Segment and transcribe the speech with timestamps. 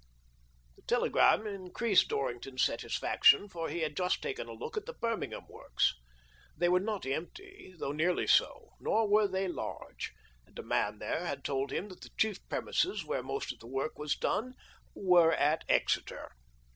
[0.77, 3.95] The telegram increased Dorrington's satisfac 1:3 178 THE DOEBINGTON DEED BOX tion, for he had
[3.97, 5.93] just taken a look at the Birming ham works.
[6.57, 10.11] They were not empty, though nearly so, nor were they large;
[10.47, 13.67] and a man there had told him that the chief premises, where most of the
[13.67, 14.55] work was done,
[14.95, 16.31] were at Exeter.